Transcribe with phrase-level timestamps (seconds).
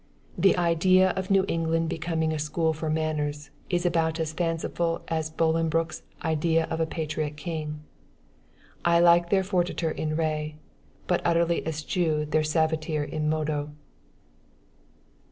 [0.35, 5.29] The idea of New England becoming a school for manners, is about as fanciful as
[5.29, 7.81] Bolinbroke's "idea of a patriot king."
[8.83, 10.55] I like their fortiter in re,
[11.05, 13.73] but utterly eschew their suaviter in modo.